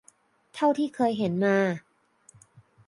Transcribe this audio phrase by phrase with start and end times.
[0.55, 1.57] เท่าที่เคยเห็นมา